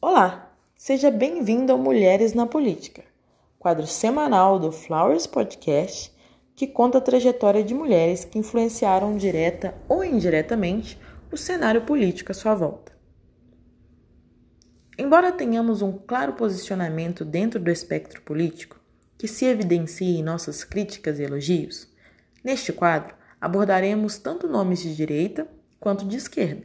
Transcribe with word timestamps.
Olá, 0.00 0.56
seja 0.76 1.10
bem-vindo 1.10 1.72
ao 1.72 1.78
Mulheres 1.78 2.32
na 2.32 2.46
Política, 2.46 3.02
quadro 3.58 3.84
semanal 3.84 4.56
do 4.56 4.70
Flowers 4.70 5.26
Podcast 5.26 6.14
que 6.54 6.68
conta 6.68 6.98
a 6.98 7.00
trajetória 7.00 7.64
de 7.64 7.74
mulheres 7.74 8.24
que 8.24 8.38
influenciaram 8.38 9.16
direta 9.16 9.74
ou 9.88 10.04
indiretamente 10.04 10.96
o 11.32 11.36
cenário 11.36 11.82
político 11.82 12.30
à 12.30 12.34
sua 12.34 12.54
volta. 12.54 12.92
Embora 14.96 15.32
tenhamos 15.32 15.82
um 15.82 15.98
claro 15.98 16.34
posicionamento 16.34 17.24
dentro 17.24 17.58
do 17.58 17.68
espectro 17.68 18.22
político, 18.22 18.78
que 19.18 19.26
se 19.26 19.46
evidencie 19.46 20.16
em 20.16 20.22
nossas 20.22 20.62
críticas 20.62 21.18
e 21.18 21.24
elogios, 21.24 21.92
neste 22.44 22.72
quadro 22.72 23.16
abordaremos 23.40 24.16
tanto 24.16 24.46
nomes 24.46 24.78
de 24.78 24.94
direita 24.94 25.48
quanto 25.80 26.04
de 26.04 26.16
esquerda. 26.16 26.62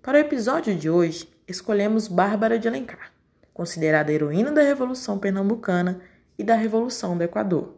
Para 0.00 0.18
o 0.18 0.20
episódio 0.20 0.76
de 0.76 0.88
hoje, 0.88 1.28
escolhemos 1.50 2.08
Bárbara 2.08 2.58
de 2.58 2.68
Alencar, 2.68 3.12
considerada 3.52 4.12
heroína 4.12 4.52
da 4.52 4.62
Revolução 4.62 5.18
Pernambucana 5.18 6.00
e 6.38 6.44
da 6.44 6.54
Revolução 6.54 7.18
do 7.18 7.24
Equador. 7.24 7.76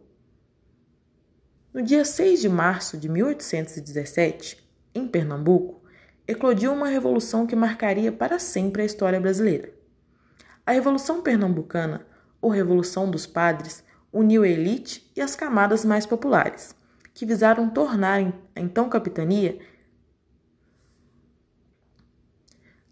No 1.73 1.81
dia 1.81 2.05
6 2.05 2.41
de 2.41 2.49
março 2.49 2.97
de 2.97 3.09
1817, 3.09 4.63
em 4.93 5.07
Pernambuco, 5.07 5.81
eclodiu 6.27 6.71
uma 6.71 6.87
revolução 6.87 7.47
que 7.47 7.55
marcaria 7.55 8.11
para 8.11 8.37
sempre 8.37 8.83
a 8.83 8.85
história 8.85 9.19
brasileira. 9.19 9.73
A 10.65 10.71
Revolução 10.71 11.21
Pernambucana, 11.21 12.05
ou 12.39 12.51
Revolução 12.51 13.09
dos 13.09 13.25
Padres, 13.25 13.83
uniu 14.11 14.43
a 14.43 14.47
elite 14.47 15.11
e 15.15 15.21
as 15.21 15.35
camadas 15.35 15.83
mais 15.83 16.05
populares, 16.05 16.75
que 17.13 17.25
visaram 17.25 17.69
tornar 17.69 18.19
a 18.55 18.59
então 18.61 18.87
capitania 18.87 19.59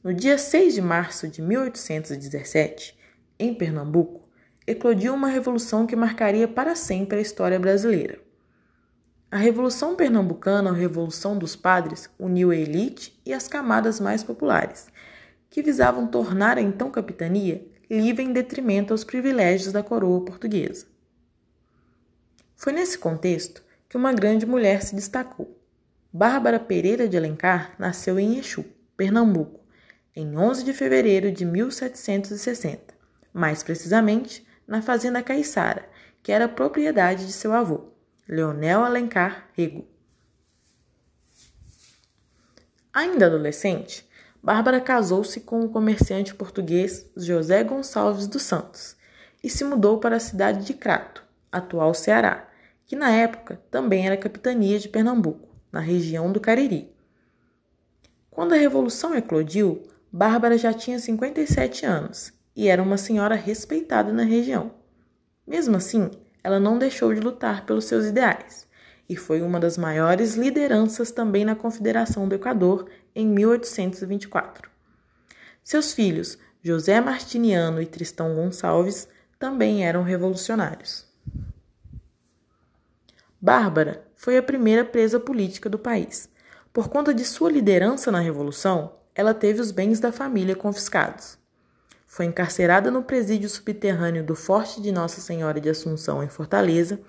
No 0.04 0.16
dia 0.16 0.36
6 0.36 0.73
de 0.73 0.82
março 0.82 1.28
de 1.28 1.44
1817, 1.44 2.98
em 3.38 3.53
Pernambuco, 3.53 4.28
eclodiu 4.66 5.14
uma 5.14 5.28
revolução 5.28 5.86
que 5.86 5.95
marcaria 5.95 6.48
para 6.48 6.75
sempre 6.75 7.20
a 7.20 7.22
história 7.22 7.59
brasileira. 7.59 8.20
A 9.30 9.38
Revolução 9.38 9.95
Pernambucana, 9.95 10.72
ou 10.72 10.75
Revolução 10.75 11.38
dos 11.38 11.56
Padres, 11.56 12.09
uniu 12.17 12.50
a 12.50 12.56
elite 12.56 13.22
e 13.23 13.31
as 13.31 13.48
camadas 13.48 14.00
mais 14.00 14.23
populares, 14.23 14.88
que 15.52 15.62
visavam 15.62 16.08
tornar 16.08 16.58
a 16.58 16.62
então 16.62 16.90
capitania 16.90 17.64
livre 17.88 18.23
em 18.23 18.34
detrimento 18.34 18.94
aos 18.94 19.03
privilégios 19.03 19.72
da 19.72 19.84
coroa 19.84 20.25
portuguesa. 20.25 20.88
Foi 22.56 22.73
nesse 22.73 22.97
contexto 22.97 23.64
que 23.88 23.97
uma 23.97 24.14
grande 24.14 24.47
mulher 24.47 24.81
se 24.81 24.95
destacou. 24.95 25.62
Bárbara 26.12 26.59
Pereira 26.59 27.08
de 27.08 27.16
Alencar 27.16 27.75
nasceu 27.78 28.20
em 28.20 28.40
Exu, 28.40 28.66
Pernambuco, 28.97 29.61
em 30.16 30.38
11 30.38 30.64
de 30.64 30.73
fevereiro 30.73 31.31
de 31.31 31.45
1760, 31.45 32.94
mais 33.34 33.64
precisamente 33.64 34.45
na 34.68 34.81
fazenda 34.81 35.23
Caiçara, 35.23 35.88
que 36.22 36.31
era 36.31 36.48
propriedade 36.48 37.26
de 37.26 37.34
seu 37.34 37.53
avô, 37.53 37.92
Leonel 38.28 38.84
Alencar 38.84 39.50
Rego. 39.53 39.88
Ainda 42.94 43.28
adolescente, 43.28 44.09
Bárbara 44.44 44.81
casou-se 44.81 45.40
com 45.42 45.62
o 45.62 45.70
comerciante 45.70 46.34
português 46.34 47.09
José 47.16 47.64
Gonçalves 47.64 48.28
dos 48.28 48.42
Santos 48.42 48.98
e 49.44 49.50
se 49.50 49.64
mudou 49.64 50.00
para 50.00 50.18
a 50.18 50.20
cidade 50.20 50.66
de 50.66 50.73
Crato, 50.73 51.23
atual 51.52 51.94
Ceará, 51.94 52.50
que 52.86 52.96
na 52.96 53.12
época 53.12 53.62
também 53.70 54.06
era 54.06 54.18
capitania 54.18 54.78
de 54.80 54.90
Pernambuco, 54.90 55.48
na 55.72 55.80
região 55.80 56.31
do 56.31 56.40
Cariri. 56.40 56.92
Quando 58.30 58.53
a 58.53 58.58
Revolução 58.58 59.16
eclodiu, 59.16 59.84
Bárbara 60.12 60.58
já 60.58 60.73
tinha 60.73 61.00
57 61.00 61.86
anos 61.86 62.34
e 62.54 62.67
era 62.67 62.84
uma 62.84 62.98
senhora 62.98 63.36
respeitada 63.36 64.12
na 64.12 64.23
região. 64.23 64.72
Mesmo 65.48 65.78
assim, 65.78 66.12
ela 66.44 66.59
não 66.59 66.78
deixou 66.78 67.13
de 67.13 67.22
lutar 67.22 67.66
pelos 67.66 67.85
seus 67.85 68.06
ideais 68.06 68.68
e 69.08 69.16
foi 69.16 69.41
uma 69.41 69.59
das 69.59 69.78
maiores 69.78 70.35
lideranças 70.35 71.12
também 71.12 71.46
na 71.46 71.56
Confederação 71.56 72.28
do 72.28 72.35
Equador 72.35 72.90
em 73.16 73.25
1824. 73.25 74.69
Seus 75.63 75.94
filhos, 75.94 76.38
José 76.62 77.00
Martiniano 77.00 77.81
e 77.81 77.85
Tristão 77.85 78.35
Gonçalves, 78.35 79.08
também 79.40 79.85
eram 79.85 80.03
revolucionários. 80.03 81.06
Bárbara 83.40 84.06
foi 84.16 84.38
a 84.38 84.44
primeira 84.44 84.84
presa 84.84 85.19
política 85.19 85.69
do 85.69 85.80
país. 85.80 86.30
Por 86.72 86.90
conta 86.90 87.14
de 87.14 87.25
sua 87.25 87.52
liderança 87.52 88.12
na 88.12 88.19
Revolução, 88.19 89.00
ela 89.16 89.33
teve 89.33 89.61
os 89.61 89.72
bens 89.72 89.99
da 89.99 90.11
família 90.11 90.55
confiscados. 90.55 91.38
Foi 92.07 92.25
encarcerada 92.25 92.91
no 92.91 93.03
presídio 93.03 93.49
subterrâneo 93.49 94.23
do 94.23 94.35
Forte 94.35 94.81
de 94.81 94.91
Nossa 94.91 95.22
Senhora 95.22 95.61
de 95.61 95.69
Assunção, 95.69 96.23
em 96.23 96.29
Fortaleza, 96.29 96.99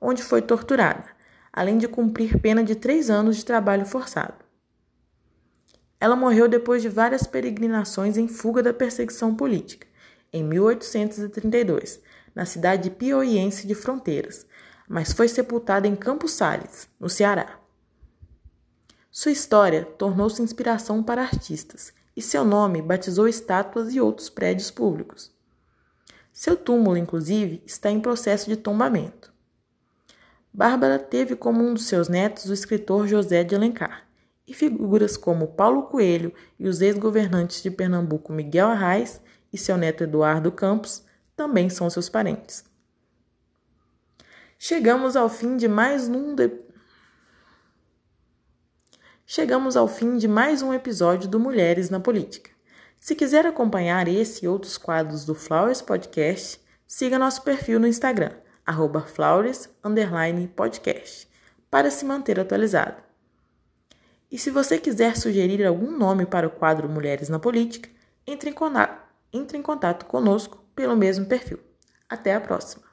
onde 0.00 0.22
foi 0.22 0.42
torturada, 0.42 1.04
além 1.52 1.78
de 1.78 1.88
cumprir 1.88 2.38
pena 2.40 2.62
de 2.62 2.74
três 2.74 3.10
anos 3.10 3.36
de 3.36 3.44
trabalho 3.44 3.84
forçado. 3.84 4.34
Ela 6.00 6.16
morreu 6.16 6.48
depois 6.48 6.82
de 6.82 6.88
várias 6.88 7.26
peregrinações 7.26 8.16
em 8.16 8.26
fuga 8.26 8.62
da 8.62 8.74
perseguição 8.74 9.34
política, 9.34 9.86
em 10.32 10.42
1832, 10.42 12.00
na 12.34 12.44
cidade 12.44 12.90
pioiense 12.90 13.66
de 13.66 13.74
Fronteiras, 13.74 14.46
mas 14.88 15.12
foi 15.12 15.28
sepultada 15.28 15.86
em 15.86 15.94
Campos 15.94 16.32
Sales, 16.32 16.88
no 16.98 17.08
Ceará. 17.08 17.61
Sua 19.14 19.30
história 19.30 19.84
tornou-se 19.84 20.40
inspiração 20.40 21.02
para 21.02 21.20
artistas 21.20 21.92
e 22.16 22.22
seu 22.22 22.46
nome 22.46 22.80
batizou 22.80 23.28
estátuas 23.28 23.94
e 23.94 24.00
outros 24.00 24.30
prédios 24.30 24.70
públicos. 24.70 25.30
Seu 26.32 26.56
túmulo, 26.56 26.96
inclusive, 26.96 27.62
está 27.66 27.90
em 27.90 28.00
processo 28.00 28.48
de 28.48 28.56
tombamento. 28.56 29.30
Bárbara 30.50 30.98
teve 30.98 31.36
como 31.36 31.62
um 31.62 31.74
dos 31.74 31.84
seus 31.84 32.08
netos 32.08 32.46
o 32.46 32.54
escritor 32.54 33.06
José 33.06 33.44
de 33.44 33.54
Alencar, 33.54 34.08
e 34.48 34.54
figuras 34.54 35.18
como 35.18 35.48
Paulo 35.48 35.82
Coelho 35.82 36.32
e 36.58 36.66
os 36.66 36.80
ex-governantes 36.80 37.62
de 37.62 37.70
Pernambuco 37.70 38.32
Miguel 38.32 38.68
Arraes 38.68 39.20
e 39.52 39.58
seu 39.58 39.76
neto 39.76 40.04
Eduardo 40.04 40.50
Campos 40.50 41.04
também 41.36 41.68
são 41.68 41.90
seus 41.90 42.08
parentes. 42.08 42.64
Chegamos 44.58 45.16
ao 45.16 45.28
fim 45.28 45.58
de 45.58 45.68
mais 45.68 46.08
um 46.08 46.34
de 46.34 46.48
chegamos 49.34 49.78
ao 49.78 49.88
fim 49.88 50.18
de 50.18 50.28
mais 50.28 50.60
um 50.60 50.74
episódio 50.74 51.26
do 51.26 51.40
Mulheres 51.40 51.88
na 51.88 51.98
Política. 51.98 52.50
Se 53.00 53.14
quiser 53.14 53.46
acompanhar 53.46 54.06
esse 54.06 54.44
e 54.44 54.48
outros 54.48 54.76
quadros 54.76 55.24
do 55.24 55.34
Flowers 55.34 55.80
Podcast, 55.80 56.60
siga 56.86 57.18
nosso 57.18 57.40
perfil 57.40 57.80
no 57.80 57.86
Instagram, 57.86 58.32
flowers_podcast, 59.06 61.26
para 61.70 61.90
se 61.90 62.04
manter 62.04 62.38
atualizado. 62.38 63.02
E 64.30 64.36
se 64.36 64.50
você 64.50 64.76
quiser 64.76 65.16
sugerir 65.16 65.64
algum 65.64 65.90
nome 65.90 66.26
para 66.26 66.46
o 66.46 66.50
quadro 66.50 66.86
Mulheres 66.86 67.30
na 67.30 67.38
Política, 67.38 67.88
entre 68.26 68.50
em 68.50 68.54
entre 69.32 69.56
em 69.56 69.62
contato 69.62 70.04
conosco 70.04 70.62
pelo 70.76 70.94
mesmo 70.94 71.24
perfil. 71.24 71.58
Até 72.06 72.34
a 72.34 72.40
próxima! 72.40 72.91